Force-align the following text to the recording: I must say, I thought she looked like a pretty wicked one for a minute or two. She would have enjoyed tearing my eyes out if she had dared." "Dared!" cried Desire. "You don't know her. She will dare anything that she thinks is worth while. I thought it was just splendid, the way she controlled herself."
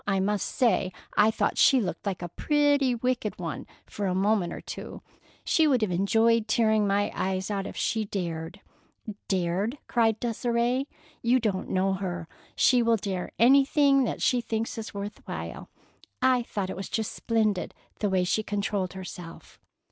I 0.07 0.19
must 0.19 0.47
say, 0.47 0.91
I 1.15 1.29
thought 1.29 1.59
she 1.59 1.79
looked 1.79 2.07
like 2.07 2.23
a 2.23 2.29
pretty 2.29 2.95
wicked 2.95 3.37
one 3.37 3.67
for 3.85 4.07
a 4.07 4.15
minute 4.15 4.51
or 4.51 4.59
two. 4.59 5.03
She 5.43 5.67
would 5.67 5.83
have 5.83 5.91
enjoyed 5.91 6.47
tearing 6.47 6.87
my 6.87 7.11
eyes 7.13 7.51
out 7.51 7.67
if 7.67 7.77
she 7.77 7.99
had 7.99 8.09
dared." 8.09 8.61
"Dared!" 9.27 9.77
cried 9.85 10.19
Desire. 10.19 10.85
"You 11.21 11.39
don't 11.39 11.69
know 11.69 11.93
her. 11.93 12.27
She 12.55 12.81
will 12.81 12.97
dare 12.97 13.31
anything 13.37 14.03
that 14.05 14.23
she 14.23 14.41
thinks 14.41 14.75
is 14.79 14.91
worth 14.91 15.21
while. 15.27 15.69
I 16.19 16.41
thought 16.41 16.71
it 16.71 16.75
was 16.75 16.89
just 16.89 17.11
splendid, 17.11 17.75
the 17.99 18.09
way 18.09 18.23
she 18.23 18.41
controlled 18.41 18.93
herself." 18.93 19.59